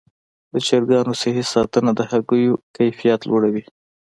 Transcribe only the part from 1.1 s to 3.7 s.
صحي ساتنه د هګیو کیفیت لوړوي.